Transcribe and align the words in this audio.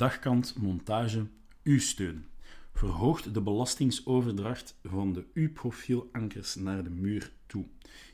Dagkant 0.00 0.54
montage 0.56 1.26
U-steun. 1.62 2.24
Verhoogt 2.72 3.34
de 3.34 3.40
belastingsoverdracht 3.40 4.74
van 4.84 5.12
de 5.12 5.24
U-profielankers 5.32 6.54
naar 6.54 6.82
de 6.82 6.90
muur 6.90 7.32
toe. 7.46 7.64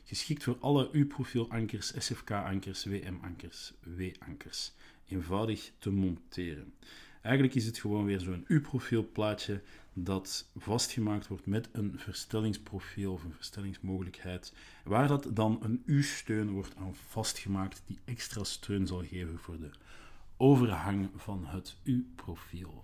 Geschikt 0.03 0.43
voor 0.43 0.57
alle 0.59 0.89
U-profielankers, 0.91 1.93
SFK-ankers, 1.97 2.85
WM-ankers, 2.85 3.73
W-ankers. 3.97 4.71
Eenvoudig 5.07 5.71
te 5.79 5.91
monteren. 5.91 6.73
Eigenlijk 7.21 7.55
is 7.55 7.65
het 7.65 7.77
gewoon 7.77 8.05
weer 8.05 8.19
zo'n 8.19 8.45
U-profielplaatje 8.47 9.61
dat 9.93 10.49
vastgemaakt 10.57 11.27
wordt 11.27 11.45
met 11.45 11.69
een 11.71 11.93
verstellingsprofiel 11.97 13.13
of 13.13 13.23
een 13.23 13.33
verstellingsmogelijkheid, 13.33 14.53
waar 14.83 15.07
dat 15.07 15.27
dan 15.33 15.59
een 15.61 15.83
U-steun 15.85 16.49
wordt 16.49 16.75
aan 16.75 16.95
vastgemaakt 16.95 17.81
die 17.85 17.99
extra 18.05 18.43
steun 18.43 18.87
zal 18.87 19.03
geven 19.03 19.39
voor 19.39 19.59
de 19.59 19.69
overhang 20.37 21.09
van 21.15 21.45
het 21.45 21.75
U-profiel. 21.83 22.83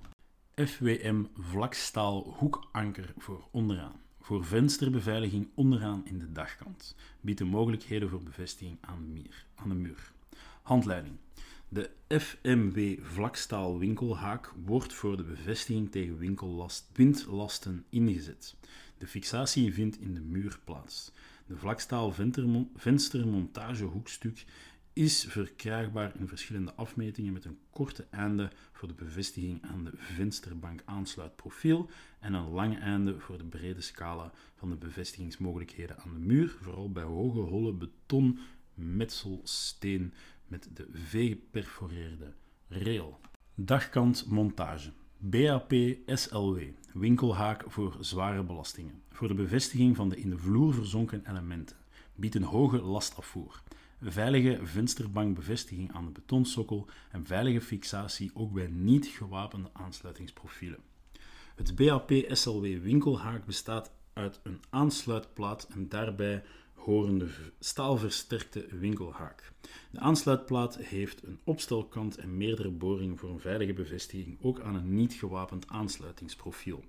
FWM 0.55 1.23
vlakstaal 1.33 2.35
hoekanker 2.37 3.13
voor 3.17 3.47
onderaan. 3.51 4.01
Voor 4.21 4.45
vensterbeveiliging 4.45 5.47
onderaan 5.53 6.01
in 6.05 6.19
de 6.19 6.31
dagkant. 6.31 6.95
Biedt 7.21 7.37
de 7.37 7.45
mogelijkheden 7.45 8.09
voor 8.09 8.23
bevestiging 8.23 8.77
aan 8.81 9.13
de, 9.13 9.21
aan 9.55 9.69
de 9.69 9.75
muur. 9.75 10.11
Handleiding. 10.61 11.15
De 11.69 11.89
FMW 12.07 13.03
vlakstaal 13.03 13.79
winkelhaak 13.79 14.53
wordt 14.65 14.93
voor 14.93 15.17
de 15.17 15.23
bevestiging 15.23 15.91
tegen 15.91 16.17
winkellast, 16.17 16.89
windlasten 16.93 17.85
ingezet. 17.89 18.55
De 18.97 19.07
fixatie 19.07 19.73
vindt 19.73 19.99
in 19.99 20.13
de 20.13 20.21
muur 20.21 20.59
plaats. 20.63 21.11
De 21.45 21.57
vlakstaal 21.57 22.13
venstermontagehoekstuk 22.75 24.45
is 24.93 25.25
verkrijgbaar 25.29 26.11
in 26.19 26.27
verschillende 26.27 26.73
afmetingen 26.73 27.33
met 27.33 27.45
een 27.45 27.59
korte 27.69 28.05
einde 28.09 28.51
voor 28.71 28.87
de 28.87 28.93
bevestiging 28.93 29.61
aan 29.61 29.83
de 29.83 29.91
vensterbank 29.95 30.81
aansluitprofiel 30.85 31.89
en 32.19 32.33
een 32.33 32.49
lang 32.49 32.79
einde 32.79 33.19
voor 33.19 33.37
de 33.37 33.45
brede 33.45 33.81
scala 33.81 34.31
van 34.55 34.69
de 34.69 34.75
bevestigingsmogelijkheden 34.75 35.97
aan 35.97 36.13
de 36.13 36.19
muur, 36.19 36.57
vooral 36.61 36.91
bij 36.91 37.03
hoge 37.03 37.39
holle 37.39 37.73
beton, 37.73 38.39
metselsteen 38.73 40.13
met 40.47 40.69
de 40.73 40.87
V-geperforeerde 40.91 42.33
rail. 42.67 43.19
Dagkant 43.55 44.25
montage. 44.25 44.91
BAP 45.17 45.73
SLW, 46.05 46.59
winkelhaak 46.93 47.63
voor 47.67 47.97
zware 47.99 48.43
belastingen. 48.43 49.01
Voor 49.11 49.27
de 49.27 49.33
bevestiging 49.33 49.95
van 49.95 50.09
de 50.09 50.19
in 50.19 50.29
de 50.29 50.37
vloer 50.37 50.73
verzonken 50.73 51.29
elementen. 51.29 51.77
Biedt 52.15 52.35
een 52.35 52.43
hoge 52.43 52.81
lastafvoer. 52.81 53.61
Veilige 54.05 54.59
vensterbankbevestiging 54.63 55.93
aan 55.93 56.05
de 56.05 56.11
betonsokkel 56.11 56.87
en 57.11 57.25
veilige 57.25 57.61
fixatie 57.61 58.31
ook 58.33 58.53
bij 58.53 58.67
niet 58.67 59.05
gewapende 59.05 59.69
aansluitingsprofielen. 59.73 60.79
Het 61.55 61.75
BAP 61.75 62.11
SLW 62.27 62.81
winkelhaak 62.81 63.45
bestaat 63.45 63.91
uit 64.13 64.39
een 64.43 64.59
aansluitplaat 64.69 65.67
en 65.73 65.89
daarbij 65.89 66.43
horende 66.73 67.27
staalversterkte 67.59 68.65
winkelhaak. 68.79 69.51
De 69.91 69.99
aansluitplaat 69.99 70.77
heeft 70.77 71.23
een 71.23 71.39
opstelkant 71.43 72.17
en 72.17 72.37
meerdere 72.37 72.71
boringen 72.71 73.17
voor 73.17 73.29
een 73.29 73.39
veilige 73.39 73.73
bevestiging, 73.73 74.37
ook 74.41 74.59
aan 74.59 74.75
een 74.75 74.95
niet 74.95 75.13
gewapend 75.13 75.67
aansluitingsprofiel. 75.67 76.83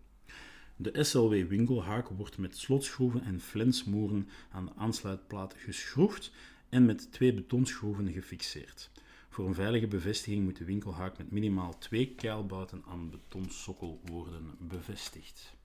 De 0.77 1.05
SLW 1.05 1.49
winkelhaak 1.49 2.09
wordt 2.09 2.39
met 2.39 2.57
slotschroeven 2.57 3.25
en 3.25 3.41
flensmoeren 3.41 4.29
aan 4.51 4.65
de 4.65 4.73
aansluitplaat 4.77 5.55
geschroefd 5.57 6.33
en 6.75 6.85
met 6.85 7.13
twee 7.13 7.35
betonschroeven 7.35 8.13
gefixeerd. 8.13 8.91
Voor 9.29 9.47
een 9.47 9.55
veilige 9.55 9.87
bevestiging 9.87 10.45
moet 10.45 10.57
de 10.57 10.65
winkelhaak 10.65 11.19
met 11.19 11.31
minimaal 11.31 11.79
twee 11.79 12.15
keilbouten 12.15 12.83
aan 12.89 13.11
betonsokkel 13.11 14.01
worden 14.05 14.57
bevestigd. 14.59 15.57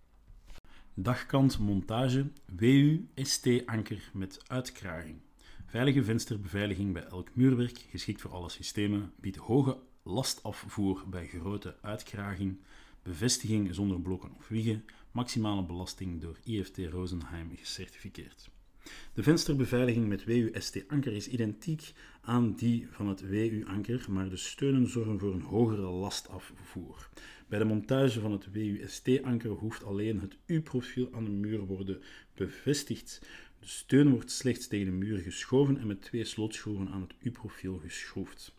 Dagkant 0.94 1.60
montage 1.60 2.32
WU 2.56 3.08
ST 3.16 3.48
anker 3.66 4.10
met 4.14 4.50
uitkraging. 4.50 5.20
Veilige 5.66 6.04
vensterbeveiliging 6.04 6.94
bij 6.94 7.04
elk 7.04 7.36
muurwerk, 7.36 7.78
geschikt 7.78 8.22
voor 8.22 8.32
alle 8.32 8.50
systemen, 8.50 9.14
biedt 9.20 9.38
hoge 9.38 9.78
lastafvoer 10.04 11.04
bij 11.10 11.28
grote 11.28 11.76
uitkraging, 11.82 12.60
bevestiging 13.04 13.76
zonder 13.76 14.02
blokken 14.02 14.36
of 14.38 14.48
wiegen, 14.48 14.86
maximale 15.12 15.64
belasting 15.64 16.22
door 16.22 16.38
IFT 16.44 16.78
Rosenheim 16.78 17.56
gecertificeerd. 17.56 18.50
De 19.14 19.24
vensterbeveiliging 19.24 20.08
met 20.08 20.24
WU-ST-anker 20.24 21.14
is 21.14 21.28
identiek 21.28 21.94
aan 22.22 22.54
die 22.56 22.88
van 22.92 23.08
het 23.08 23.30
WU-anker, 23.30 24.06
maar 24.10 24.30
de 24.30 24.38
steunen 24.38 24.90
zorgen 24.90 25.20
voor 25.20 25.34
een 25.34 25.42
hogere 25.42 25.82
lastafvoer. 25.82 27.10
Bij 27.48 27.60
de 27.60 27.66
montage 27.66 28.20
van 28.20 28.32
het 28.32 28.52
WU-ST-anker 28.52 29.50
hoeft 29.50 29.84
alleen 29.84 30.20
het 30.20 30.38
U-profiel 30.46 31.10
aan 31.14 31.24
de 31.24 31.32
muur 31.32 31.60
worden 31.60 32.02
bevestigd. 32.36 33.22
De 33.60 33.68
steun 33.68 34.10
wordt 34.10 34.32
slechts 34.32 34.68
tegen 34.68 34.86
de 34.86 35.06
muur 35.06 35.18
geschoven 35.18 35.78
en 35.78 35.88
met 35.88 36.02
twee 36.02 36.24
slotschroeven 36.24 36.90
aan 36.90 37.02
het 37.02 37.14
U-profiel 37.22 37.78
geschroefd. 37.78 38.54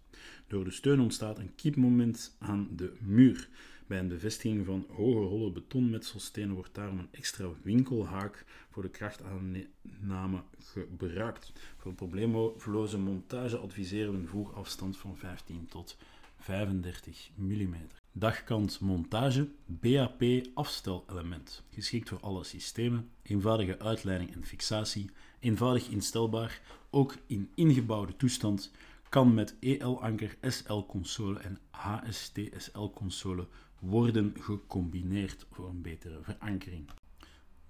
Door 0.46 0.64
de 0.64 0.70
steun 0.70 1.00
ontstaat 1.00 1.38
een 1.38 1.54
kiepmoment 1.54 2.36
aan 2.38 2.69
de 2.76 2.92
muur. 3.00 3.48
Bij 3.90 3.98
een 3.98 4.08
bevestiging 4.08 4.66
van 4.66 4.86
hoge 4.88 5.26
holle 5.26 5.50
betonmetselstenen 5.50 6.54
wordt 6.54 6.74
daarom 6.74 6.98
een 6.98 7.08
extra 7.10 7.48
winkelhaak 7.62 8.44
voor 8.70 8.82
de 8.82 8.88
krachtaanname 8.88 10.42
gebruikt. 10.58 11.52
Voor 11.76 11.94
probleemloze 11.94 12.98
montage 12.98 13.56
adviseren 13.56 14.12
we 14.12 14.18
een 14.18 14.28
voegafstand 14.28 14.96
van 14.96 15.16
15 15.16 15.66
tot 15.68 15.96
35 16.36 17.30
mm. 17.34 17.74
Dagkant 18.12 18.80
montage, 18.80 19.48
BAP 19.66 20.22
afstelelement. 20.54 21.62
Geschikt 21.70 22.08
voor 22.08 22.20
alle 22.20 22.44
systemen, 22.44 23.10
eenvoudige 23.22 23.78
uitleiding 23.78 24.34
en 24.34 24.44
fixatie, 24.44 25.10
eenvoudig 25.40 25.88
instelbaar, 25.88 26.60
ook 26.90 27.14
in 27.26 27.50
ingebouwde 27.54 28.16
toestand, 28.16 28.70
kan 29.08 29.34
met 29.34 29.56
EL-anker, 29.60 30.36
SL-console 30.40 31.38
en 31.38 31.58
HST-SL-console 31.70 33.46
worden 33.80 34.34
gecombineerd 34.41 35.46
voor 35.50 35.68
een 35.68 35.82
betere 35.82 36.22
verankering. 36.22 36.91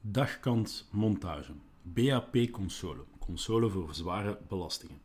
Dagkant 0.01 0.89
montage. 0.91 1.53
BAP-console. 1.83 3.05
Console 3.19 3.71
voor 3.71 3.95
zware 3.95 4.39
belastingen. 4.49 5.01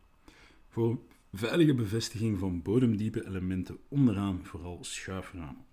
Voor 0.68 0.98
veilige 1.32 1.74
bevestiging 1.74 2.38
van 2.38 2.62
bodemdiepe 2.62 3.26
elementen 3.26 3.78
onderaan 3.88 4.44
vooral 4.44 4.78
schuiframen. 4.84 5.64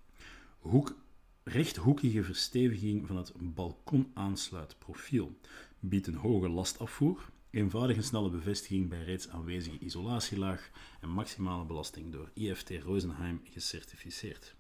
Hoek, 0.60 0.96
rechthoekige 1.44 2.24
versteviging 2.24 3.08
van 3.08 3.18
het 3.18 3.34
balkonaansluitprofiel 3.38 5.38
biedt 5.80 6.08
een 6.08 6.16
hoge 6.16 6.50
lastafvoer, 6.50 7.30
eenvoudige 7.50 8.02
snelle 8.02 8.30
bevestiging 8.30 8.90
bij 8.90 9.04
reeds 9.04 9.30
aanwezige 9.30 9.80
isolatielaag 9.80 10.70
en 11.02 11.10
maximale 11.10 11.66
belasting 11.66 12.12
door 12.12 12.32
IFT 12.34 12.70
Rosenheim 12.70 13.42
gecertificeerd. 13.44 14.56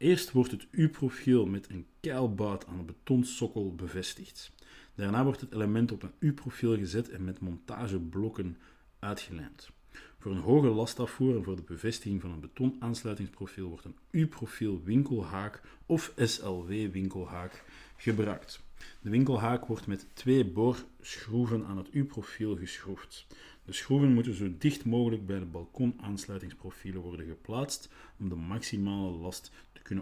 Eerst 0.00 0.32
wordt 0.32 0.50
het 0.50 0.66
U-profiel 0.70 1.46
met 1.46 1.68
een 1.70 1.86
keilbout 2.00 2.66
aan 2.66 2.76
de 2.78 2.84
betonsokkel 2.84 3.74
bevestigd. 3.74 4.52
Daarna 4.94 5.24
wordt 5.24 5.40
het 5.40 5.52
element 5.52 5.92
op 5.92 6.02
een 6.02 6.12
U-profiel 6.18 6.76
gezet 6.76 7.10
en 7.10 7.24
met 7.24 7.40
montageblokken 7.40 8.56
uitgelijnd. 8.98 9.70
Voor 10.18 10.32
een 10.32 10.38
hoge 10.38 10.68
lastafvoer 10.68 11.36
en 11.36 11.44
voor 11.44 11.56
de 11.56 11.62
bevestiging 11.62 12.20
van 12.20 12.30
een 12.30 12.40
betonaansluitingsprofiel 12.40 13.68
wordt 13.68 13.84
een 13.84 13.96
U-profiel 14.10 14.82
winkelhaak 14.84 15.62
of 15.86 16.12
SLW 16.16 16.68
winkelhaak 16.68 17.64
gebruikt. 17.96 18.62
De 19.00 19.10
winkelhaak 19.10 19.66
wordt 19.66 19.86
met 19.86 20.06
twee 20.12 20.44
boorschroeven 20.44 21.66
aan 21.66 21.76
het 21.76 21.88
U-profiel 21.90 22.56
geschroefd. 22.56 23.26
De 23.64 23.72
schroeven 23.72 24.12
moeten 24.12 24.34
zo 24.34 24.52
dicht 24.58 24.84
mogelijk 24.84 25.26
bij 25.26 25.38
de 25.38 25.44
balkonaansluitingsprofielen 25.44 27.02
worden 27.02 27.26
geplaatst 27.26 27.88
om 28.18 28.28
de 28.28 28.34
maximale 28.34 29.10
last 29.10 29.50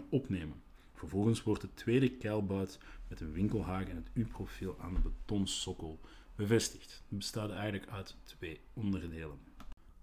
opnemen. 0.09 0.61
Vervolgens 0.93 1.43
wordt 1.43 1.61
de 1.61 1.73
tweede 1.73 2.09
keilbout 2.09 2.79
met 3.07 3.19
een 3.19 3.31
winkelhaak 3.31 3.87
en 3.87 3.95
het 3.95 4.09
U-profiel 4.13 4.75
aan 4.79 4.93
de 4.93 4.99
betonsokkel 4.99 5.99
bevestigd. 6.35 7.03
Het 7.09 7.17
bestaat 7.17 7.51
eigenlijk 7.51 7.91
uit 7.91 8.15
twee 8.23 8.59
onderdelen. 8.73 9.39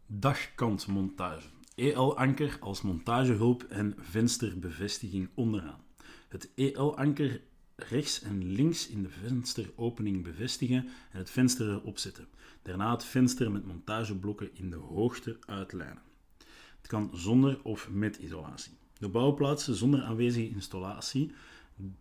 Dagkantmontage. 0.06 1.48
EL-anker 1.74 2.56
als 2.60 2.82
montagehulp 2.82 3.62
en 3.62 3.94
vensterbevestiging 3.98 5.28
onderaan. 5.34 5.84
Het 6.28 6.50
EL-anker 6.54 7.40
rechts 7.76 8.22
en 8.22 8.44
links 8.44 8.88
in 8.88 9.02
de 9.02 9.08
vensteropening 9.08 10.22
bevestigen 10.22 10.88
en 11.10 11.18
het 11.18 11.30
venster 11.30 11.70
erop 11.70 11.98
zetten. 11.98 12.28
Daarna 12.62 12.90
het 12.92 13.04
venster 13.04 13.50
met 13.50 13.66
montageblokken 13.66 14.50
in 14.52 14.70
de 14.70 14.76
hoogte 14.76 15.36
uitlijnen. 15.46 16.02
Het 16.76 16.86
kan 16.86 17.10
zonder 17.12 17.62
of 17.62 17.90
met 17.90 18.16
isolatie. 18.16 18.72
De 18.98 19.08
bouwplaatsen 19.08 19.74
zonder 19.74 20.02
aanwezige 20.02 20.48
installatie 20.48 21.30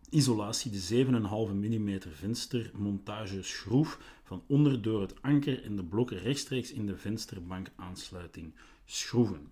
isolatie 0.10 0.72
de 0.72 1.06
7,5 1.06 1.12
mm 1.54 2.00
venstermontage 2.14 3.44
schroef 3.44 4.00
van 4.24 4.44
onder 4.48 4.82
door 4.82 5.02
het 5.02 5.22
anker 5.22 5.64
en 5.64 5.76
de 5.76 5.84
blokken 5.84 6.18
rechtstreeks 6.18 6.72
in 6.72 6.86
de 6.86 6.98
vensterbankaansluiting 6.98 8.54
schroeven. 8.86 9.52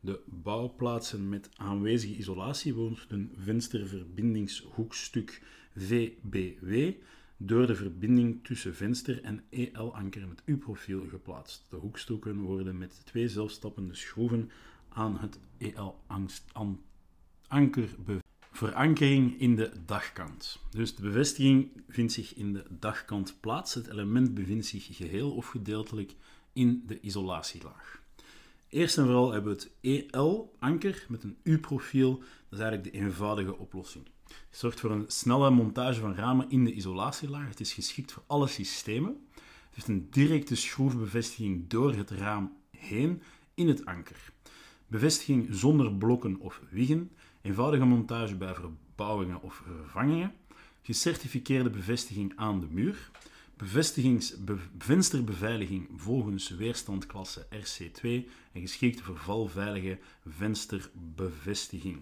de 0.00 0.20
bouwplaatsen 0.24 1.28
met 1.28 1.48
aanwezige 1.56 2.16
isolatie 2.16 2.74
wordt 2.74 3.06
een 3.08 3.32
vensterverbindingshoekstuk 3.38 5.42
VBW 5.76 6.90
door 7.36 7.66
de 7.66 7.74
verbinding 7.74 8.44
tussen 8.44 8.74
venster 8.74 9.22
en 9.22 9.44
EL-anker 9.50 10.28
met 10.28 10.42
U-profiel 10.44 11.04
geplaatst. 11.08 11.66
De 11.70 11.76
hoekstukken 11.76 12.40
worden 12.40 12.78
met 12.78 13.00
twee 13.04 13.28
zelfstappende 13.28 13.94
schroeven 13.94 14.50
aan 14.88 15.18
het 15.18 15.38
EL-anker 15.58 16.68
Verankering 18.58 19.40
in 19.40 19.56
de 19.56 19.72
dagkant. 19.86 20.58
Dus 20.70 20.94
de 20.94 21.02
bevestiging 21.02 21.82
vindt 21.88 22.12
zich 22.12 22.34
in 22.34 22.52
de 22.52 22.64
dagkant 22.70 23.36
plaats. 23.40 23.74
Het 23.74 23.86
element 23.86 24.34
bevindt 24.34 24.66
zich 24.66 24.96
geheel 24.96 25.34
of 25.34 25.46
gedeeltelijk 25.46 26.14
in 26.52 26.82
de 26.86 27.00
isolatielaag. 27.00 28.02
Eerst 28.68 28.98
en 28.98 29.04
vooral 29.04 29.32
hebben 29.32 29.56
we 29.56 29.62
het 29.62 30.10
EL-anker 30.10 31.06
met 31.08 31.22
een 31.22 31.36
U-profiel. 31.42 32.18
Dat 32.18 32.58
is 32.58 32.58
eigenlijk 32.58 32.92
de 32.92 33.00
eenvoudige 33.00 33.58
oplossing. 33.58 34.04
Het 34.28 34.58
zorgt 34.58 34.80
voor 34.80 34.90
een 34.90 35.04
snelle 35.06 35.50
montage 35.50 36.00
van 36.00 36.14
ramen 36.14 36.50
in 36.50 36.64
de 36.64 36.72
isolatielaag. 36.72 37.48
Het 37.48 37.60
is 37.60 37.72
geschikt 37.72 38.12
voor 38.12 38.22
alle 38.26 38.46
systemen. 38.46 39.26
Het 39.34 39.74
heeft 39.74 39.88
een 39.88 40.10
directe 40.10 40.54
schroefbevestiging 40.54 41.68
door 41.68 41.94
het 41.94 42.10
raam 42.10 42.56
heen 42.70 43.22
in 43.54 43.68
het 43.68 43.84
anker. 43.84 44.32
Bevestiging 44.88 45.46
zonder 45.50 45.94
blokken 45.94 46.40
of 46.40 46.60
wiggen. 46.70 47.10
Eenvoudige 47.42 47.84
montage 47.84 48.36
bij 48.36 48.54
verbouwingen 48.54 49.42
of 49.42 49.54
vervangingen. 49.54 50.34
Gecertificeerde 50.82 51.70
bevestiging 51.70 52.32
aan 52.36 52.60
de 52.60 52.66
muur. 52.70 53.10
Vensterbeveiliging 54.78 55.88
volgens 55.96 56.48
weerstandklasse 56.48 57.46
RC2 57.50 58.02
en 58.52 58.60
geschikte 58.60 59.02
voor 59.02 59.16
valveilige 59.16 59.98
vensterbevestiging. 60.26 62.00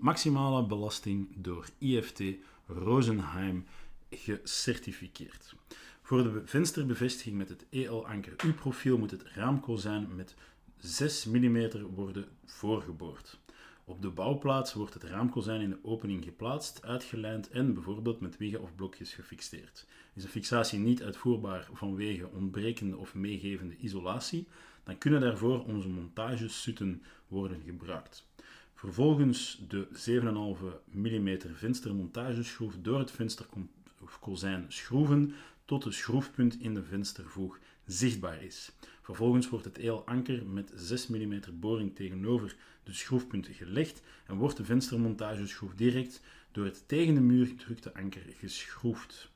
Maximale 0.00 0.66
belasting 0.66 1.28
door 1.36 1.66
IFT 1.78 2.22
Rosenheim 2.66 3.64
gecertificeerd. 4.10 5.54
Voor 6.02 6.22
de 6.22 6.42
vensterbevestiging 6.44 7.36
met 7.36 7.48
het 7.48 7.66
EL-anker 7.70 8.34
U-profiel 8.46 8.98
moet 8.98 9.10
het 9.10 9.22
raamkozijn 9.22 10.08
met 10.16 10.34
6 10.80 11.24
mm 11.24 11.70
worden 11.94 12.24
voorgeboord. 12.44 13.38
Op 13.84 14.02
de 14.02 14.10
bouwplaats 14.10 14.72
wordt 14.72 14.94
het 14.94 15.02
raamkozijn 15.02 15.60
in 15.60 15.70
de 15.70 15.78
opening 15.82 16.24
geplaatst, 16.24 16.82
uitgelijnd 16.82 17.48
en 17.48 17.74
bijvoorbeeld 17.74 18.20
met 18.20 18.36
wiegen 18.36 18.62
of 18.62 18.74
blokjes 18.74 19.14
gefixeerd. 19.14 19.86
Is 20.14 20.22
de 20.22 20.28
fixatie 20.28 20.78
niet 20.78 21.02
uitvoerbaar 21.02 21.68
vanwege 21.72 22.30
ontbrekende 22.30 22.96
of 22.96 23.14
meegevende 23.14 23.76
isolatie, 23.76 24.46
dan 24.84 24.98
kunnen 24.98 25.20
daarvoor 25.20 25.64
onze 25.64 25.88
montagesutten 25.88 27.02
worden 27.28 27.62
gebruikt. 27.64 28.26
Vervolgens 28.74 29.62
de 29.68 29.88
7,5 29.92 30.92
mm 30.92 31.38
venstermontageschroef 31.54 32.76
door 32.82 32.98
het 32.98 33.10
vensterkozijn 33.10 34.64
schroeven 34.68 35.34
tot 35.68 35.82
de 35.82 35.92
schroefpunt 35.92 36.60
in 36.60 36.74
de 36.74 36.82
venstervoeg 36.82 37.58
zichtbaar 37.86 38.42
is. 38.42 38.72
Vervolgens 39.00 39.48
wordt 39.48 39.64
het 39.64 39.78
EL-anker 39.78 40.46
met 40.46 40.72
6 40.74 41.06
mm 41.06 41.40
boring 41.52 41.94
tegenover 41.94 42.56
de 42.82 42.92
schroefpunt 42.92 43.48
gelegd 43.50 44.02
en 44.26 44.36
wordt 44.36 44.56
de 44.56 44.64
venstermontageschroef 44.64 45.74
direct 45.74 46.20
door 46.52 46.64
het 46.64 46.88
tegen 46.88 47.14
de 47.14 47.20
muur 47.20 47.46
gedrukte 47.46 47.94
anker 47.94 48.22
geschroefd. 48.38 49.30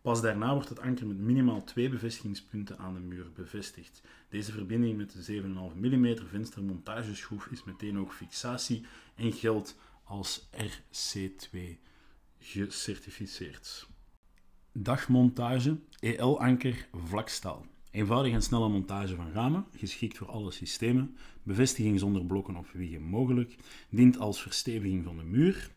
Pas 0.00 0.20
daarna 0.20 0.52
wordt 0.54 0.68
het 0.68 0.80
anker 0.80 1.06
met 1.06 1.18
minimaal 1.18 1.64
twee 1.64 1.88
bevestigingspunten 1.88 2.78
aan 2.78 2.94
de 2.94 3.00
muur 3.00 3.32
bevestigd. 3.34 4.02
Deze 4.28 4.52
verbinding 4.52 4.96
met 4.96 5.12
de 5.12 5.42
7,5 5.42 5.48
mm 5.80 6.16
venstermontageschroef 6.28 7.46
is 7.46 7.64
meteen 7.64 7.98
ook 7.98 8.12
fixatie 8.12 8.84
en 9.14 9.32
geldt 9.32 9.78
als 10.02 10.48
RC2 10.50 11.58
gecertificeerd. 12.38 13.92
Dagmontage, 14.76 15.78
EL-anker, 16.00 16.88
vlakstaal. 16.92 17.66
Eenvoudige 17.90 18.34
en 18.34 18.42
snelle 18.42 18.68
montage 18.68 19.14
van 19.14 19.32
ramen, 19.32 19.66
geschikt 19.76 20.18
voor 20.18 20.26
alle 20.26 20.50
systemen. 20.50 21.16
Bevestiging 21.42 21.98
zonder 21.98 22.24
blokken 22.24 22.56
of 22.56 22.72
wiegen 22.72 23.02
mogelijk. 23.02 23.56
Dient 23.88 24.18
als 24.18 24.42
versteviging 24.42 25.04
van 25.04 25.16
de 25.16 25.22
muur. 25.22 25.70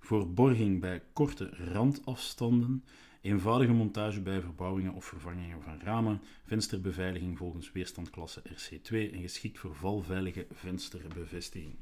Voor 0.00 0.30
borging 0.30 0.80
bij 0.80 1.02
korte 1.12 1.50
randafstanden. 1.72 2.84
Eenvoudige 3.20 3.72
montage 3.72 4.20
bij 4.20 4.40
verbouwingen 4.40 4.94
of 4.94 5.04
vervangingen 5.04 5.62
van 5.62 5.80
ramen. 5.80 6.20
Vensterbeveiliging 6.44 7.38
volgens 7.38 7.72
weerstandklasse 7.72 8.42
RC2 8.42 9.12
en 9.12 9.20
geschikt 9.20 9.58
voor 9.58 9.74
valveilige 9.74 10.46
vensterbevestiging. 10.52 11.74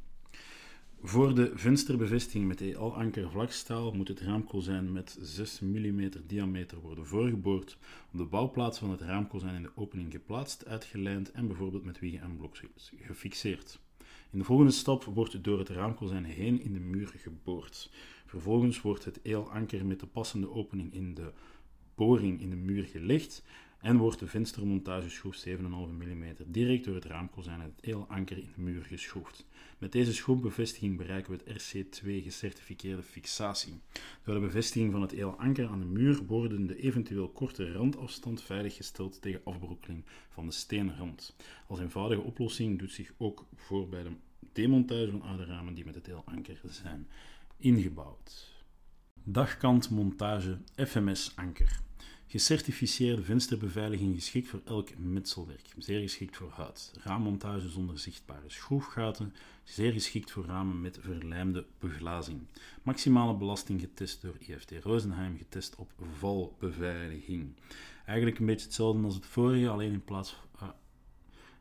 Voor 1.04 1.34
de 1.34 1.52
vensterbevestiging 1.54 2.46
met 2.46 2.60
EL-anker 2.60 3.30
vlakstaal 3.30 3.92
moet 3.92 4.08
het 4.08 4.20
raamkozijn 4.20 4.92
met 4.92 5.18
6 5.20 5.60
mm 5.60 6.10
diameter 6.26 6.80
worden 6.80 7.06
voorgeboord, 7.06 7.78
op 8.12 8.18
de 8.18 8.24
bouwplaats 8.24 8.78
van 8.78 8.90
het 8.90 9.00
raamkozijn 9.00 9.54
in 9.54 9.62
de 9.62 9.70
opening 9.74 10.12
geplaatst, 10.12 10.66
uitgelijnd 10.66 11.30
en 11.30 11.46
bijvoorbeeld 11.46 11.84
met 11.84 11.98
wiegen 11.98 12.20
en 12.20 12.36
blokjes 12.36 12.92
gefixeerd. 13.00 13.80
In 14.30 14.38
de 14.38 14.44
volgende 14.44 14.72
stap 14.72 15.04
wordt 15.04 15.44
door 15.44 15.58
het 15.58 15.68
raamkozijn 15.68 16.24
heen 16.24 16.60
in 16.60 16.72
de 16.72 16.80
muur 16.80 17.12
geboord. 17.16 17.90
Vervolgens 18.26 18.80
wordt 18.80 19.04
het 19.04 19.22
EL-anker 19.22 19.86
met 19.86 20.00
de 20.00 20.06
passende 20.06 20.50
opening 20.50 20.94
in 20.94 21.14
de 21.14 21.32
boring 21.94 22.40
in 22.40 22.50
de 22.50 22.56
muur 22.56 22.84
gelegd 22.84 23.42
en 23.82 23.96
wordt 23.96 24.18
de 24.18 24.26
venstermontageschroef 24.26 25.44
7,5 25.46 25.52
mm 25.60 26.24
direct 26.46 26.84
door 26.84 26.94
het 26.94 27.04
raamkozijn 27.04 27.60
en 27.60 27.72
het 27.76 27.84
EL-anker 27.84 28.38
in 28.38 28.48
de 28.54 28.60
muur 28.60 28.84
geschroefd. 28.84 29.46
Met 29.78 29.92
deze 29.92 30.14
schroefbevestiging 30.14 30.96
bereiken 30.96 31.32
we 31.32 31.38
het 31.44 31.62
RC2 31.62 32.04
gecertificeerde 32.04 33.02
fixatie. 33.02 33.80
Door 34.24 34.34
de 34.34 34.40
bevestiging 34.40 34.92
van 34.92 35.02
het 35.02 35.12
EL-anker 35.12 35.68
aan 35.68 35.80
de 35.80 35.86
muur 35.86 36.26
worden 36.26 36.66
de 36.66 36.82
eventueel 36.82 37.28
korte 37.28 37.72
randafstand 37.72 38.42
veiliggesteld 38.42 39.22
tegen 39.22 39.40
afbrokkeling 39.44 40.04
van 40.28 40.46
de 40.46 40.52
steenrand. 40.52 41.36
Als 41.66 41.80
eenvoudige 41.80 42.22
oplossing 42.22 42.78
doet 42.78 42.92
zich 42.92 43.12
ook 43.18 43.46
voor 43.54 43.88
bij 43.88 44.02
de 44.02 44.10
demontage 44.52 45.10
van 45.10 45.22
oude 45.22 45.44
ramen 45.44 45.74
die 45.74 45.84
met 45.84 45.94
het 45.94 46.08
EL-anker 46.08 46.60
zijn 46.66 47.08
ingebouwd. 47.56 48.52
Dagkant 49.24 49.90
montage 49.90 50.58
FMS-anker. 50.76 51.80
Gecertificeerde 52.32 53.22
vensterbeveiliging 53.22 54.14
geschikt 54.14 54.48
voor 54.48 54.60
elk 54.64 54.98
metselwerk. 54.98 55.74
Zeer 55.78 56.00
geschikt 56.00 56.36
voor 56.36 56.50
hout. 56.50 56.92
Raammontage 57.02 57.68
zonder 57.68 57.98
zichtbare 57.98 58.50
schroefgaten. 58.50 59.34
Zeer 59.64 59.92
geschikt 59.92 60.30
voor 60.30 60.44
ramen 60.44 60.80
met 60.80 60.98
verlijmde 61.00 61.64
beglazing. 61.78 62.40
Maximale 62.82 63.34
belasting 63.34 63.80
getest 63.80 64.22
door 64.22 64.36
IFT 64.38 64.72
Rosenheim, 64.82 65.36
getest 65.36 65.76
op 65.76 65.90
valbeveiliging. 66.18 67.52
Eigenlijk 68.06 68.38
een 68.38 68.46
beetje 68.46 68.66
hetzelfde 68.66 69.04
als 69.04 69.14
het 69.14 69.26
vorige, 69.26 69.68
alleen 69.68 69.92
in 69.92 70.04
plaats 70.04 70.30
van... 70.30 70.68
Ah, 70.68 70.74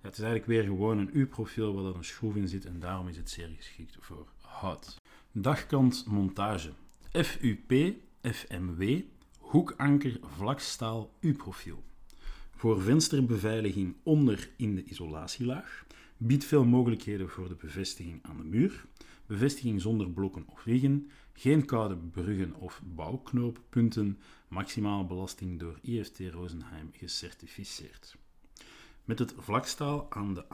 het 0.01 0.13
is 0.13 0.23
eigenlijk 0.23 0.47
weer 0.47 0.63
gewoon 0.63 0.97
een 0.97 1.17
U-profiel 1.17 1.73
waar 1.73 1.95
een 1.95 2.03
schroef 2.03 2.35
in 2.35 2.47
zit 2.47 2.65
en 2.65 2.79
daarom 2.79 3.07
is 3.07 3.17
het 3.17 3.29
zeer 3.29 3.49
geschikt 3.57 3.97
voor 3.99 4.27
hout. 4.41 5.01
Dagkant 5.31 6.05
montage. 6.05 6.71
FUP, 7.11 7.95
FMW, 8.21 9.01
hoekanker 9.51 10.19
vlakstaal 10.21 11.13
U-profiel. 11.19 11.83
Voor 12.55 12.81
vensterbeveiliging 12.81 13.95
onder 14.03 14.49
in 14.57 14.75
de 14.75 14.83
isolatielaag. 14.83 15.85
Biedt 16.17 16.45
veel 16.45 16.65
mogelijkheden 16.65 17.29
voor 17.29 17.47
de 17.47 17.55
bevestiging 17.55 18.19
aan 18.21 18.37
de 18.37 18.43
muur. 18.43 18.85
Bevestiging 19.25 19.81
zonder 19.81 20.09
blokken 20.09 20.43
of 20.47 20.63
wiggen. 20.63 21.09
Geen 21.33 21.65
koude 21.65 21.97
bruggen 21.97 22.55
of 22.55 22.81
bouwknooppunten. 22.85 24.19
Maximale 24.47 25.05
belasting 25.05 25.59
door 25.59 25.79
IFT 25.81 26.19
Rosenheim 26.19 26.89
gecertificeerd. 26.91 28.15
Met 29.05 29.19
het 29.19 29.33
vlakstaal 29.37 30.07
aan 30.09 30.33
de 30.33 30.49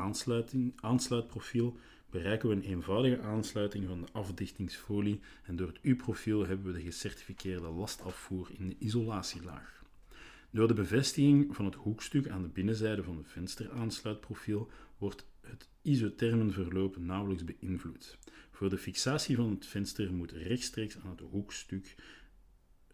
aansluitprofiel 0.76 1.78
bereiken 2.18 2.50
we 2.50 2.56
een 2.56 2.62
eenvoudige 2.62 3.22
aansluiting 3.22 3.86
van 3.88 4.02
de 4.02 4.08
afdichtingsfolie 4.12 5.20
en 5.44 5.56
door 5.56 5.68
het 5.68 5.80
U-profiel 5.82 6.46
hebben 6.46 6.66
we 6.66 6.80
de 6.80 6.86
gecertificeerde 6.86 7.68
lastafvoer 7.68 8.50
in 8.58 8.70
de 8.70 8.76
isolatielaag. 8.80 9.84
Door 10.52 10.68
de 10.68 10.74
bevestiging 10.74 11.56
van 11.56 11.66
het 11.66 11.76
hoekstuk 11.76 12.28
aan 12.28 12.42
de 12.42 12.48
binnenzijde 12.48 13.04
van 13.04 13.18
het 13.18 13.28
vensteraansluitprofiel 13.28 14.70
wordt 14.98 15.26
het 15.42 15.68
isothermenverloop 15.82 16.98
nauwelijks 16.98 17.44
beïnvloed. 17.44 18.18
Voor 18.52 18.70
de 18.70 18.78
fixatie 18.78 19.36
van 19.36 19.50
het 19.50 19.66
venster 19.66 20.14
moet 20.14 20.32
rechtstreeks 20.32 20.98
aan 20.98 21.10
het 21.10 21.20
hoekstuk 21.20 21.96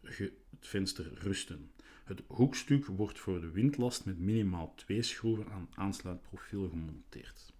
het 0.02 0.34
venster 0.60 1.14
rusten. 1.14 1.72
Het 2.04 2.22
hoekstuk 2.28 2.86
wordt 2.86 3.20
voor 3.20 3.42
de 3.42 3.52
windlast 3.52 4.06
met 4.06 4.20
minimaal 4.20 4.74
twee 4.76 5.02
schroeven 5.02 5.50
aan 5.50 5.70
aansluitprofiel 5.76 6.70
gemonteerd. 6.70 7.53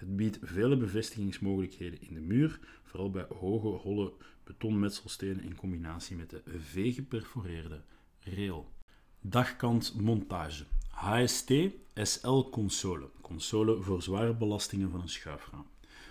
Het 0.00 0.16
biedt 0.16 0.38
vele 0.42 0.76
bevestigingsmogelijkheden 0.76 2.00
in 2.02 2.14
de 2.14 2.20
muur, 2.20 2.60
vooral 2.82 3.10
bij 3.10 3.26
hoge, 3.38 3.68
holle 3.68 4.12
betonmetselstenen 4.44 5.44
in 5.44 5.56
combinatie 5.56 6.16
met 6.16 6.30
de 6.30 6.42
V-geperforeerde 6.58 7.80
rail. 8.20 8.72
Dagkant 9.20 9.94
montage. 10.00 10.64
HST 10.88 11.52
SL 11.94 12.40
console. 12.40 13.08
Console 13.20 13.82
voor 13.82 14.02
zware 14.02 14.34
belastingen 14.34 14.90
van 14.90 15.00
een 15.00 15.08
schuifraam. 15.08 15.66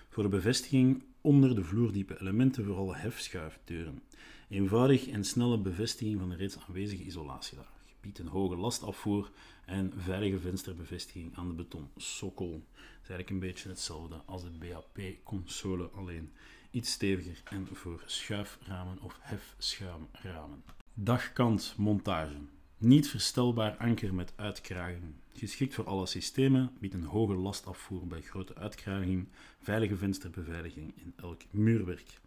Voor 0.10 0.24
de 0.24 0.30
bevestiging 0.30 1.04
onder 1.22 1.56
de 1.56 1.64
vloerdiepe 1.64 2.22
elementen, 2.22 2.66
vooral 2.66 2.96
hefschuifdeuren. 2.96 4.02
Eenvoudig 4.50 5.08
en 5.08 5.24
snelle 5.24 5.60
bevestiging 5.60 6.20
van 6.20 6.30
de 6.30 6.36
reeds 6.36 6.58
aanwezige 6.68 7.04
isolatielaag. 7.04 7.79
Biedt 8.02 8.20
een 8.20 8.28
hoge 8.28 8.56
lastafvoer 8.56 9.32
en 9.66 9.94
veilige 9.98 10.40
vensterbevestiging 10.40 11.38
aan 11.38 11.48
de 11.48 11.54
betonsokkel. 11.54 12.52
Het 12.52 13.02
is 13.02 13.10
eigenlijk 13.10 13.30
een 13.30 13.40
beetje 13.40 13.70
hetzelfde 13.70 14.22
als 14.26 14.44
de 14.44 14.50
BAP-console, 14.50 15.90
alleen 15.90 16.32
iets 16.72 16.92
steviger 16.92 17.42
en 17.44 17.68
voor 17.72 18.04
schuiframen 18.06 19.02
of 19.02 19.18
hefschuimramen. 19.22 20.64
Dagkant 20.94 21.74
montage. 21.78 22.38
Niet 22.78 23.10
verstelbaar 23.10 23.78
anker 23.78 24.14
met 24.14 24.34
uitkraging. 24.36 25.14
Geschikt 25.34 25.74
voor 25.74 25.86
alle 25.86 26.06
systemen, 26.06 26.72
biedt 26.80 26.94
een 26.94 27.04
hoge 27.04 27.34
lastafvoer 27.34 28.08
bij 28.08 28.22
grote 28.22 28.56
uitkraging, 28.56 29.28
veilige 29.62 29.96
vensterbeveiliging 29.96 30.94
in 30.96 31.14
elk 31.16 31.42
muurwerk. 31.52 32.20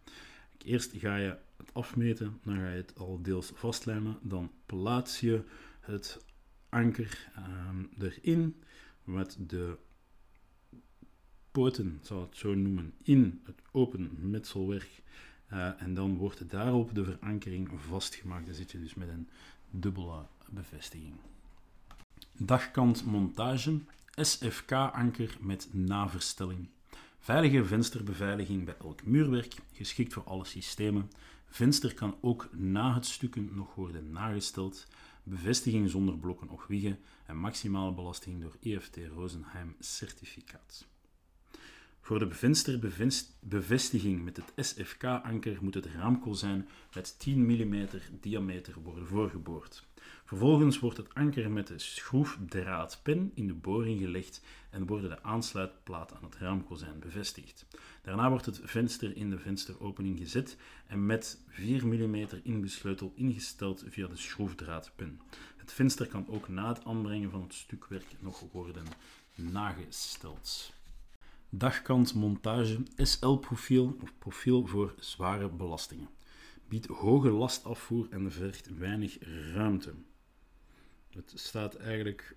Eerst 0.64 0.93
ga 0.97 1.17
je 1.17 1.37
afmeten, 1.73 2.41
dan 2.43 2.57
ga 2.57 2.69
je 2.69 2.76
het 2.76 2.99
al 2.99 3.23
deels 3.23 3.50
vastlijmen, 3.55 4.19
dan 4.23 4.50
plaats 4.67 5.21
je 5.21 5.43
het 5.81 6.25
anker 6.69 7.31
uh, 7.38 8.09
erin 8.09 8.62
met 9.05 9.37
de 9.47 9.76
poten, 11.50 11.99
zal 12.02 12.21
het 12.21 12.37
zo 12.37 12.55
noemen, 12.55 12.95
in 13.02 13.41
het 13.45 13.62
open 13.71 14.11
metselwerk. 14.31 15.02
Uh, 15.52 15.83
en 15.83 15.95
dan 15.95 16.17
wordt 16.17 16.50
daarop 16.50 16.95
de 16.95 17.05
verankering 17.05 17.71
vastgemaakt. 17.88 18.47
Dan 18.47 18.55
zit 18.55 18.71
je 18.71 18.81
dus 18.81 18.95
met 18.95 19.09
een 19.09 19.29
dubbele 19.71 20.26
bevestiging. 20.50 21.14
Dagkant 22.33 23.05
montage, 23.05 23.81
SFK-anker 24.14 25.37
met 25.41 25.69
naverstelling. 25.73 26.69
Veilige 27.19 27.64
vensterbeveiliging 27.64 28.64
bij 28.64 28.76
elk 28.81 29.05
muurwerk, 29.05 29.55
geschikt 29.73 30.12
voor 30.12 30.25
alle 30.25 30.45
systemen. 30.45 31.11
Venster 31.53 31.95
kan 31.95 32.17
ook 32.21 32.49
na 32.53 32.95
het 32.95 33.07
stukken 33.07 33.51
nog 33.55 33.75
worden 33.75 34.11
nagesteld. 34.11 34.87
Bevestiging 35.23 35.91
zonder 35.91 36.19
blokken 36.19 36.49
of 36.49 36.67
wiegen 36.67 36.99
en 37.27 37.37
maximale 37.37 37.93
belasting 37.93 38.41
door 38.41 38.57
EFT 38.63 38.99
Rosenheim 39.15 39.77
certificaat. 39.79 40.87
Voor 42.01 42.19
de 42.19 42.31
vensterbevestiging 42.31 44.25
met 44.25 44.37
het 44.37 44.67
SFK-anker 44.67 45.59
moet 45.61 45.75
het 45.75 45.87
raamkozijn 45.87 46.69
met 46.95 47.19
10 47.19 47.47
mm 47.47 47.89
diameter 48.21 48.75
worden 48.83 49.07
voorgeboord. 49.07 49.87
Vervolgens 50.33 50.79
wordt 50.79 50.97
het 50.97 51.15
anker 51.15 51.51
met 51.51 51.67
de 51.67 51.79
schroefdraadpen 51.79 53.31
in 53.35 53.47
de 53.47 53.55
boring 53.55 54.01
gelegd 54.01 54.43
en 54.71 54.87
worden 54.87 55.11
de 55.11 55.23
aansluitplaat 55.23 56.15
aan 56.15 56.23
het 56.23 56.37
raamkozijn 56.37 56.99
bevestigd. 56.99 57.67
Daarna 58.03 58.31
wordt 58.31 58.47
het 58.47 58.61
venster 58.65 59.17
in 59.17 59.31
de 59.31 59.39
vensteropening 59.39 60.19
gezet 60.19 60.57
en 60.87 61.07
met 61.07 61.41
4 61.49 61.87
mm 61.87 62.27
inbesleutel 62.43 63.12
ingesteld 63.15 63.85
via 63.89 64.07
de 64.07 64.17
schroefdraadpen. 64.17 65.21
Het 65.57 65.73
venster 65.73 66.07
kan 66.07 66.29
ook 66.29 66.49
na 66.49 66.69
het 66.69 66.85
aanbrengen 66.85 67.31
van 67.31 67.43
het 67.43 67.55
stukwerk 67.55 68.17
nog 68.19 68.45
worden 68.53 68.87
nagesteld. 69.35 70.73
Dagkant 71.49 72.15
montage 72.15 72.83
SL-profiel 72.97 73.97
of 74.03 74.12
profiel 74.19 74.67
voor 74.67 74.95
zware 74.99 75.49
belastingen. 75.49 76.09
Biedt 76.69 76.87
hoge 76.87 77.31
lastafvoer 77.31 78.07
en 78.11 78.33
vergt 78.33 78.77
weinig 78.79 79.19
ruimte. 79.55 79.95
Het 81.14 81.33
staat 81.35 81.75
eigenlijk. 81.75 82.37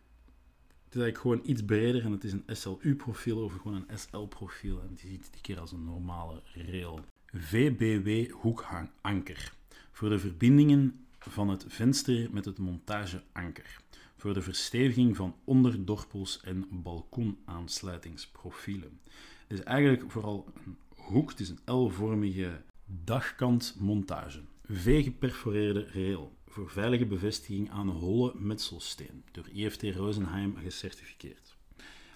Het 0.86 0.96
is 0.96 1.01
eigenlijk 1.01 1.17
gewoon 1.17 1.41
iets 1.44 1.65
breder 1.65 2.03
en 2.03 2.12
het 2.12 2.24
is 2.24 2.32
een 2.32 2.44
SLU-profiel 2.48 3.44
of 3.44 3.53
gewoon 3.53 3.86
een 3.88 4.00
SL-profiel. 4.00 4.82
En 4.82 4.94
die 4.94 5.10
ziet 5.10 5.27
die 5.32 5.41
keer 5.41 5.60
als 5.60 5.72
een 5.72 5.84
normale 5.84 6.41
rail. 6.53 7.00
VBW 7.34 8.32
hoekhanganker. 8.32 9.53
Voor 9.91 10.10
de 10.10 10.20
verbindingen 10.20 11.05
van 11.20 11.50
het 11.50 11.65
venster 11.67 12.27
met 12.32 12.46
het 12.46 12.58
montageanker. 12.58 13.82
Voor 14.17 14.34
de 14.34 14.41
versteviging 14.41 15.15
van 15.15 15.36
onderdorpels 15.44 16.41
en 16.41 16.67
balkonaansluitingsprofielen. 16.70 19.00
Het 19.48 19.60
is 19.60 19.63
eigenlijk 19.63 20.12
vooral 20.12 20.53
een 20.65 20.77
hoek, 20.96 21.29
het 21.29 21.39
is 21.39 21.50
een 21.50 21.60
L-vormige 21.65 22.62
dagkantmontage. 23.03 24.41
V-geperforeerde 24.68 25.88
rail 25.94 26.38
voor 26.48 26.70
veilige 26.70 27.06
bevestiging 27.06 27.70
aan 27.70 27.90
holle 27.90 28.32
metselsteen, 28.36 29.24
door 29.32 29.46
EFT 29.56 29.84
Rosenheim 29.84 30.56
gecertificeerd. 30.56 31.58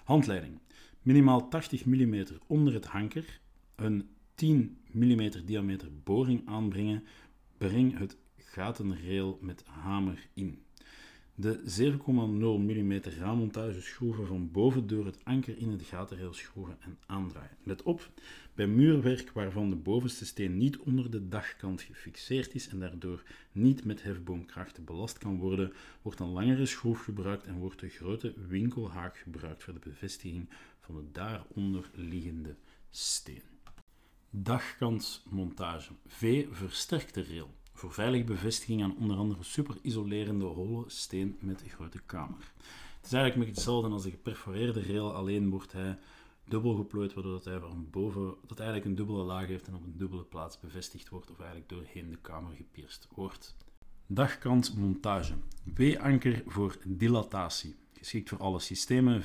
Handleiding. 0.04 0.58
Minimaal 1.02 1.48
80 1.48 1.84
mm 1.84 2.24
onder 2.46 2.74
het 2.74 2.84
hanker, 2.84 3.40
een 3.74 4.08
10 4.34 4.78
mm 4.92 5.30
diameter 5.44 5.88
boring 6.04 6.46
aanbrengen, 6.46 7.04
breng 7.58 7.98
het 7.98 8.16
gatenrail 8.36 9.38
met 9.40 9.64
hamer 9.64 10.28
in. 10.34 10.64
De 11.34 11.60
7,0 11.98 12.04
mm 12.06 12.92
raammontage 13.18 13.80
schroeven 13.80 14.26
van 14.26 14.50
boven 14.50 14.86
door 14.86 15.06
het 15.06 15.24
anker 15.24 15.58
in 15.58 15.70
het 15.70 15.82
gatenrail 15.82 16.32
schroeven 16.32 16.76
en 16.80 16.98
aandraaien. 17.06 17.56
Let 17.62 17.82
op, 17.82 18.10
bij 18.60 18.68
muurwerk 18.68 19.30
waarvan 19.30 19.70
de 19.70 19.76
bovenste 19.76 20.26
steen 20.26 20.56
niet 20.56 20.78
onder 20.78 21.10
de 21.10 21.28
dagkant 21.28 21.82
gefixeerd 21.82 22.54
is 22.54 22.68
en 22.68 22.78
daardoor 22.78 23.22
niet 23.52 23.84
met 23.84 24.02
hefboomkrachten 24.02 24.84
belast 24.84 25.18
kan 25.18 25.38
worden, 25.38 25.72
wordt 26.02 26.20
een 26.20 26.32
langere 26.32 26.66
schroef 26.66 27.04
gebruikt 27.04 27.46
en 27.46 27.58
wordt 27.58 27.80
de 27.80 27.88
grote 27.88 28.34
winkelhaak 28.48 29.18
gebruikt 29.18 29.62
voor 29.62 29.72
de 29.72 29.78
bevestiging 29.78 30.48
van 30.80 30.94
de 30.94 31.02
daaronder 31.12 31.90
liggende 31.94 32.56
steen. 32.90 33.42
Dagkantmontage. 34.30 35.92
V 36.06 36.46
versterkte 36.50 37.24
rail. 37.24 37.54
Voor 37.72 37.92
veilige 37.92 38.24
bevestiging 38.24 38.82
aan 38.82 38.96
onder 38.96 39.16
andere 39.16 39.42
superisolerende 39.42 40.44
holle 40.44 40.84
steen 40.86 41.36
met 41.40 41.62
grote 41.68 42.00
kamer. 42.06 42.52
Het 42.96 43.06
is 43.06 43.12
eigenlijk 43.12 43.50
hetzelfde 43.50 43.90
als 43.90 44.02
de 44.02 44.10
geperforeerde 44.10 44.82
rail, 44.82 45.14
alleen 45.14 45.50
wordt 45.50 45.72
hij 45.72 45.98
dubbel 46.50 46.74
geplooid, 46.74 47.14
waardoor 47.14 47.32
dat 47.32 47.44
hij 47.44 47.60
van 47.60 47.88
boven, 47.90 48.34
eigenlijk 48.48 48.84
een 48.84 48.94
dubbele 48.94 49.22
laag 49.22 49.46
heeft 49.46 49.66
en 49.66 49.74
op 49.74 49.84
een 49.84 49.96
dubbele 49.96 50.24
plaats 50.24 50.60
bevestigd 50.60 51.08
wordt, 51.08 51.30
of 51.30 51.38
eigenlijk 51.38 51.68
doorheen 51.68 52.10
de 52.10 52.18
kamer 52.20 52.52
gepierst 52.56 53.08
wordt. 53.14 53.56
Dagkant 54.06 54.76
montage. 54.76 55.34
W-anker 55.74 56.42
voor 56.46 56.76
dilatatie. 56.86 57.74
Geschikt 57.92 58.28
voor 58.28 58.38
alle 58.38 58.58
systemen, 58.58 59.22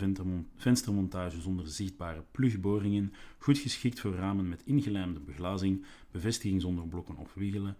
venstermontage 0.55 1.41
zonder 1.41 1.67
zichtbare 1.67 2.23
plugboringen, 2.31 3.13
goed 3.37 3.57
geschikt 3.57 3.99
voor 3.99 4.15
ramen 4.15 4.49
met 4.49 4.61
ingelijmde 4.65 5.19
beglazing, 5.19 5.85
bevestiging 6.11 6.61
zonder 6.61 6.87
blokken 6.87 7.17
of 7.17 7.33
wiegelen, 7.33 7.77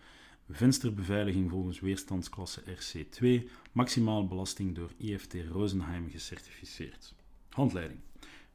vensterbeveiliging 0.50 1.50
volgens 1.50 1.80
weerstandsklasse 1.80 2.62
RC2, 2.62 3.50
maximaal 3.72 4.28
belasting 4.28 4.76
door 4.76 4.92
IFT 4.98 5.36
Rosenheim 5.52 6.10
gecertificeerd. 6.10 7.14
Handleiding. 7.50 8.00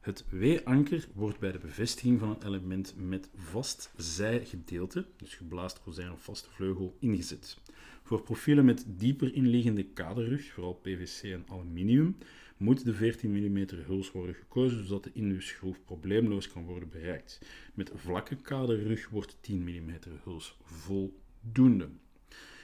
Het 0.01 0.25
W-anker 0.31 1.09
wordt 1.15 1.39
bij 1.39 1.53
de 1.53 1.59
bevestiging 1.59 2.21
van 2.21 2.31
een 2.31 2.47
element 2.47 2.95
met 2.97 3.29
vast 3.35 3.93
zijgedeelte, 3.97 5.07
dus 5.17 5.35
geblaast 5.35 5.83
kozijn 5.83 6.13
of 6.13 6.23
vaste 6.23 6.51
vleugel, 6.51 6.97
ingezet. 7.01 7.59
Voor 8.03 8.23
profielen 8.23 8.65
met 8.65 8.85
dieper 8.87 9.35
inliggende 9.35 9.85
kaderrug, 9.85 10.53
vooral 10.53 10.75
PVC 10.75 11.23
en 11.23 11.45
aluminium, 11.49 12.17
moet 12.57 12.85
de 12.85 12.95
14 12.95 13.31
mm 13.31 13.69
huls 13.87 14.13
worden 14.13 14.35
gekozen 14.35 14.85
zodat 14.85 15.05
de 15.05 15.11
indusschroef 15.13 15.85
probleemloos 15.85 16.49
kan 16.49 16.65
worden 16.65 16.89
bereikt. 16.89 17.41
Met 17.75 17.93
vlakke 17.95 18.37
kaderrug 18.37 19.09
wordt 19.09 19.37
10 19.41 19.63
mm 19.63 19.91
huls 20.25 20.57
voldoende. 20.63 21.89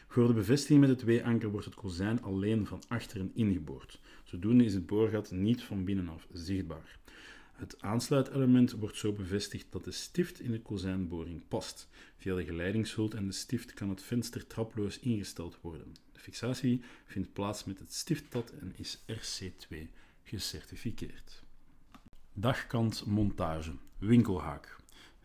Voor 0.09 0.27
de 0.27 0.33
bevestiging 0.33 0.81
met 0.81 0.89
het 0.89 1.05
W-anker 1.05 1.51
wordt 1.51 1.67
het 1.67 1.75
kozijn 1.75 2.23
alleen 2.23 2.67
van 2.67 2.83
achteren 2.89 3.31
ingeboord. 3.35 4.01
Zodoende 4.27 4.65
is 4.65 4.75
het 4.75 4.87
boorgat 4.87 5.31
niet 5.31 5.63
van 5.63 5.85
binnenaf 5.85 6.27
zichtbaar. 6.33 6.99
Het 7.53 7.83
aansluitelement 7.83 8.73
wordt 8.73 8.97
zo 8.97 9.13
bevestigd 9.13 9.67
dat 9.71 9.85
de 9.85 9.91
stift 9.91 10.41
in 10.41 10.51
de 10.51 10.61
kozijnboring 10.61 11.43
past. 11.49 11.89
Via 12.17 12.35
de 12.35 12.45
geleidingshult 12.45 13.15
en 13.15 13.27
de 13.27 13.33
stift 13.33 13.75
kan 13.75 13.89
het 13.89 14.03
venster 14.03 14.47
traploos 14.47 14.99
ingesteld 14.99 15.59
worden. 15.61 15.95
De 16.13 16.21
fixatie 16.21 16.81
vindt 17.05 17.33
plaats 17.33 17.65
met 17.65 17.79
het 17.79 17.93
stiftpad 17.93 18.53
en 18.61 18.73
is 18.77 18.99
RC2 19.07 19.77
gecertificeerd. 20.23 21.43
Dagkant 22.33 23.07
montage, 23.07 23.73
winkelhaak. 23.99 24.77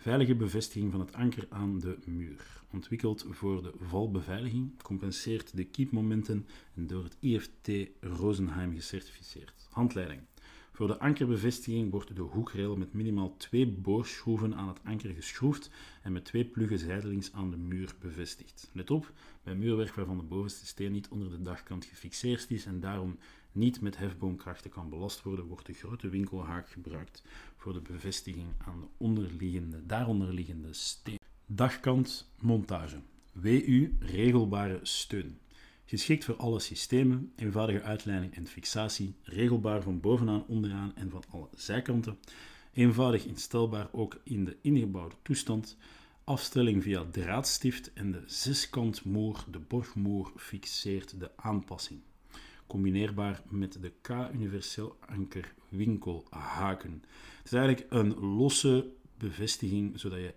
Veilige 0.02 0.36
bevestiging 0.36 0.92
van 0.92 1.00
het 1.00 1.14
anker 1.14 1.46
aan 1.50 1.80
de 1.80 1.98
muur. 2.06 2.64
Ontwikkeld 2.72 3.26
voor 3.30 3.62
de 3.62 3.72
valbeveiliging, 3.80 4.82
compenseert 4.82 5.56
de 5.56 5.64
kiepmomenten 5.64 6.48
en 6.76 6.88
door 6.88 7.04
het 7.04 7.18
IFT 7.20 7.90
Rosenheim 8.00 8.74
gecertificeerd. 8.74 9.68
Handleiding. 9.70 10.22
Voor 10.72 10.88
de 10.88 11.00
ankerbevestiging 11.00 11.92
wordt 11.92 12.16
de 12.16 12.22
hoekrail 12.22 12.76
met 12.76 12.94
minimaal 12.94 13.38
twee 13.38 13.68
boorschroeven 13.68 14.56
aan 14.56 14.68
het 14.68 14.80
anker 14.84 15.10
geschroefd 15.10 15.70
en 16.02 16.12
met 16.12 16.26
twee 16.26 16.46
pluggen 16.46 16.80
zijdelings 16.80 17.34
aan 17.34 17.52
de 17.52 17.58
muur 17.58 17.96
bevestigd. 18.00 18.70
Let 18.74 18.92
op, 18.92 19.12
bij 19.44 19.56
muurwerk 19.56 19.94
waarvan 19.94 20.18
de 20.18 20.24
bovenste 20.24 20.66
steen 20.66 20.92
niet 20.92 21.08
onder 21.10 21.30
de 21.30 21.42
dagkant 21.42 21.86
gefixeerd 21.86 22.52
is 22.52 22.66
en 22.66 22.80
daarom 22.80 23.18
niet 23.52 23.82
met 23.82 23.98
hefboomkrachten 23.98 24.72
kan 24.72 24.90
belast 24.90 25.22
worden, 25.22 25.46
wordt 25.46 25.66
de 25.66 25.74
grote 25.74 26.10
winkelhaak 26.10 26.70
gebruikt 26.70 27.24
voor 27.56 27.74
de 27.74 27.82
bevestiging 27.82 28.48
aan 28.58 28.80
de 28.80 28.88
onderliggende, 28.98 29.86
daaronderliggende 29.86 30.74
steen. 30.74 31.20
Dagkant 31.46 32.32
montage. 32.40 33.00
WU 33.32 33.96
regelbare 34.00 34.80
steun. 34.82 35.40
Geschikt 35.86 36.26
voor 36.26 36.36
alle 36.36 36.60
systemen, 36.60 37.32
eenvoudige 37.36 37.82
uitleiding 37.82 38.36
en 38.36 38.48
fixatie, 38.48 39.16
regelbaar 39.24 39.82
van 39.82 40.00
bovenaan, 40.00 40.46
onderaan 40.48 40.96
en 40.96 41.10
van 41.10 41.24
alle 41.30 41.48
zijkanten, 41.56 42.18
eenvoudig 42.74 43.26
instelbaar 43.26 43.90
ook 43.92 44.22
in 44.24 44.46
de 44.46 44.58
ingebouwde 44.62 45.16
toestand, 45.22 45.78
afstelling 46.24 46.84
via 46.84 47.06
draadstift 47.12 47.94
en 47.94 48.12
de 48.12 48.24
zeskant 48.26 49.04
moer, 49.06 49.46
de 49.50 49.60
borgmoer, 49.60 50.32
fixeert 50.36 51.20
de 51.20 51.32
aanpassing. 51.36 52.00
Combineerbaar 52.72 53.42
met 53.50 53.78
de 53.82 53.92
K-universeel 54.02 54.98
anker 55.00 55.54
winkelhaken. 55.70 57.04
Het 57.38 57.46
is 57.46 57.54
eigenlijk 57.54 57.86
een 57.90 58.20
losse 58.20 58.94
bevestiging, 59.18 60.00
zodat 60.00 60.20
je, 60.20 60.34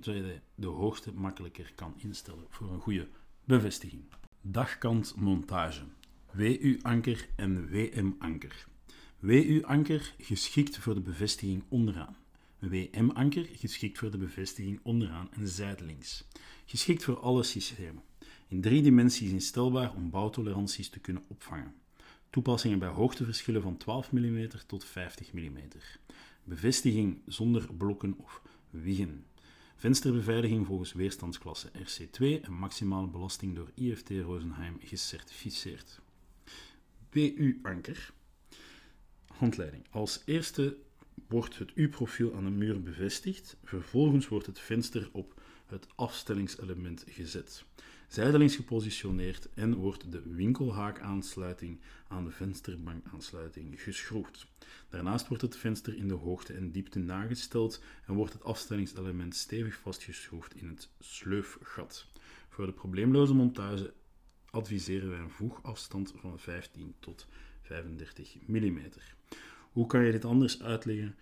zodat 0.00 0.24
je 0.24 0.40
de 0.54 0.66
hoogte 0.66 1.12
makkelijker 1.12 1.72
kan 1.74 1.94
instellen 1.96 2.44
voor 2.48 2.72
een 2.72 2.80
goede 2.80 3.08
bevestiging. 3.44 4.02
Dagkant 4.40 5.14
montage. 5.16 5.82
WU-anker 6.32 7.28
en 7.36 7.68
WM-anker. 7.68 8.66
WU-anker 9.18 10.14
geschikt 10.18 10.78
voor 10.78 10.94
de 10.94 11.00
bevestiging 11.00 11.64
onderaan. 11.68 12.16
WM-anker 12.58 13.46
geschikt 13.52 13.98
voor 13.98 14.10
de 14.10 14.18
bevestiging 14.18 14.80
onderaan 14.82 15.28
en 15.32 15.48
zijdelings. 15.48 16.24
Geschikt 16.64 17.04
voor 17.04 17.18
alle 17.18 17.42
systemen. 17.42 18.02
In 18.48 18.60
drie 18.60 18.82
dimensies 18.82 19.30
instelbaar 19.30 19.94
om 19.94 20.10
bouwtoleranties 20.10 20.88
te 20.88 20.98
kunnen 20.98 21.22
opvangen. 21.28 21.74
Toepassingen 22.30 22.78
bij 22.78 22.88
hoogteverschillen 22.88 23.62
van 23.62 23.76
12 23.76 24.12
mm 24.12 24.48
tot 24.66 24.84
50 24.84 25.32
mm. 25.32 25.58
Bevestiging 26.44 27.22
zonder 27.26 27.74
blokken 27.74 28.14
of 28.16 28.42
wiggen. 28.70 29.24
Vensterbeveiliging 29.76 30.66
volgens 30.66 30.92
weerstandsklasse 30.92 31.68
RC2 31.68 32.42
en 32.42 32.52
maximale 32.52 33.06
belasting 33.06 33.54
door 33.54 33.70
IFT 33.74 34.10
Rosenheim 34.10 34.76
gecertificeerd. 34.80 36.00
WU-anker. 37.10 38.12
Handleiding. 39.26 39.86
Als 39.90 40.22
eerste 40.24 40.76
wordt 41.28 41.58
het 41.58 41.70
U-profiel 41.74 42.34
aan 42.34 42.44
de 42.44 42.50
muur 42.50 42.82
bevestigd. 42.82 43.56
Vervolgens 43.64 44.28
wordt 44.28 44.46
het 44.46 44.58
venster 44.58 45.08
op 45.12 45.40
het 45.66 45.86
afstellingselement 45.94 47.04
gezet. 47.08 47.64
Zijdelings 48.08 48.56
gepositioneerd 48.56 49.48
en 49.54 49.74
wordt 49.74 50.12
de 50.12 50.22
winkelhaakaansluiting 50.26 51.80
aan 52.08 52.24
de 52.24 52.30
vensterbankaansluiting 52.30 53.82
geschroefd. 53.82 54.46
Daarnaast 54.88 55.28
wordt 55.28 55.42
het 55.42 55.56
venster 55.56 55.96
in 55.96 56.08
de 56.08 56.14
hoogte 56.14 56.52
en 56.52 56.70
diepte 56.70 56.98
nagesteld 56.98 57.82
en 58.06 58.14
wordt 58.14 58.32
het 58.32 58.44
afstellingselement 58.44 59.34
stevig 59.34 59.76
vastgeschroefd 59.76 60.54
in 60.56 60.68
het 60.68 60.88
sleufgat. 61.00 62.06
Voor 62.48 62.66
de 62.66 62.72
probleemloze 62.72 63.34
montage 63.34 63.92
adviseren 64.50 65.10
wij 65.10 65.18
een 65.18 65.30
voegafstand 65.30 66.12
van 66.16 66.38
15 66.38 66.94
tot 67.00 67.26
35 67.62 68.36
mm. 68.46 68.80
Hoe 69.72 69.86
kan 69.86 70.04
je 70.04 70.12
dit 70.12 70.24
anders 70.24 70.62
uitleggen? 70.62 71.16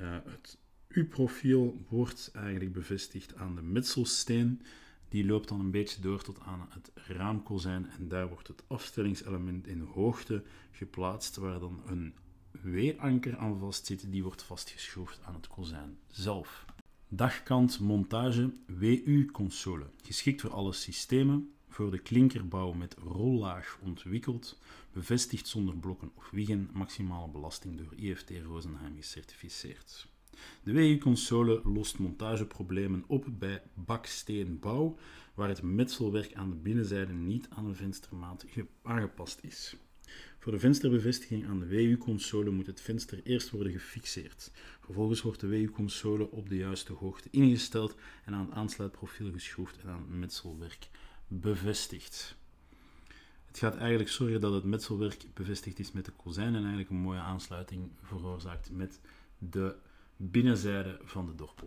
Uh, 0.00 0.16
het 0.24 0.58
U-profiel 0.88 1.84
wordt 1.88 2.30
eigenlijk 2.34 2.72
bevestigd 2.72 3.34
aan 3.34 3.54
de 3.54 3.62
metselsteen. 3.62 4.62
Die 5.08 5.26
loopt 5.26 5.48
dan 5.48 5.60
een 5.60 5.70
beetje 5.70 6.00
door 6.00 6.22
tot 6.22 6.40
aan 6.40 6.66
het 6.68 6.90
raamkozijn 6.94 7.88
en 7.88 8.08
daar 8.08 8.28
wordt 8.28 8.48
het 8.48 8.62
afstellingselement 8.66 9.66
in 9.66 9.80
hoogte 9.80 10.42
geplaatst, 10.70 11.36
waar 11.36 11.60
dan 11.60 11.82
een 11.86 12.14
W-anker 12.50 13.36
aan 13.36 13.58
vastzit. 13.58 14.10
Die 14.10 14.22
wordt 14.22 14.42
vastgeschroefd 14.42 15.20
aan 15.24 15.34
het 15.34 15.48
kozijn 15.48 15.98
zelf. 16.06 16.64
Dagkant 17.08 17.80
montage 17.80 18.52
WU-console. 18.66 19.86
Geschikt 20.02 20.40
voor 20.40 20.52
alle 20.52 20.72
systemen, 20.72 21.52
voor 21.68 21.90
de 21.90 21.98
klinkerbouw 21.98 22.72
met 22.72 22.94
rollaag 22.94 23.78
ontwikkeld, 23.82 24.58
bevestigd 24.92 25.48
zonder 25.48 25.76
blokken 25.76 26.10
of 26.14 26.30
wiegen, 26.30 26.70
maximale 26.72 27.28
belasting 27.28 27.76
door 27.76 27.94
IFT 27.94 28.30
Rosenheim 28.44 28.96
gecertificeerd. 28.96 30.08
De 30.62 30.72
WU-console 30.72 31.60
lost 31.64 31.98
montageproblemen 31.98 33.04
op 33.06 33.26
bij 33.38 33.62
baksteenbouw, 33.74 34.96
waar 35.34 35.48
het 35.48 35.62
metselwerk 35.62 36.34
aan 36.34 36.50
de 36.50 36.56
binnenzijde 36.56 37.12
niet 37.12 37.48
aan 37.50 37.66
een 37.66 37.76
venstermaat 37.76 38.44
aangepast 38.82 39.38
is. 39.42 39.76
Voor 40.38 40.52
de 40.52 40.58
vensterbevestiging 40.58 41.46
aan 41.46 41.58
de 41.58 41.66
WU-console 41.66 42.50
moet 42.50 42.66
het 42.66 42.80
venster 42.80 43.20
eerst 43.24 43.50
worden 43.50 43.72
gefixeerd. 43.72 44.50
Vervolgens 44.80 45.22
wordt 45.22 45.40
de 45.40 45.46
WU-console 45.46 46.30
op 46.30 46.48
de 46.48 46.56
juiste 46.56 46.92
hoogte 46.92 47.28
ingesteld 47.30 47.94
en 48.24 48.34
aan 48.34 48.46
het 48.46 48.54
aansluitprofiel 48.54 49.32
geschroefd 49.32 49.78
en 49.78 49.88
aan 49.88 50.00
het 50.00 50.18
metselwerk 50.18 50.88
bevestigd. 51.28 52.36
Het 53.46 53.58
gaat 53.58 53.76
eigenlijk 53.76 54.10
zorgen 54.10 54.40
dat 54.40 54.52
het 54.52 54.64
metselwerk 54.64 55.26
bevestigd 55.34 55.78
is 55.78 55.92
met 55.92 56.04
de 56.04 56.12
kozijn 56.12 56.54
en 56.54 56.60
eigenlijk 56.60 56.90
een 56.90 56.96
mooie 56.96 57.20
aansluiting 57.20 57.90
veroorzaakt 58.02 58.70
met 58.70 59.00
de 59.38 59.74
binnenzijde 60.18 60.98
van 61.04 61.26
de 61.26 61.34
dorpel. 61.34 61.66